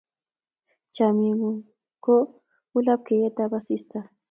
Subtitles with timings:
[0.95, 1.61] Chamyengung
[2.05, 2.15] ko
[2.77, 3.99] ulapleiyetap asista